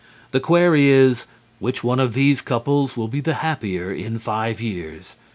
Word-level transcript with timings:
The 0.31 0.39
query 0.39 0.87
is 0.89 1.27
"Which 1.59 1.83
One 1.83 1.99
of 1.99 2.15
These 2.15 2.41
Couples 2.41 2.97
Will 2.97 3.07
be 3.07 3.21
the 3.21 3.35
Happier 3.35 3.91
in 3.93 4.17
Five 4.17 4.59
Years?" 4.59 5.15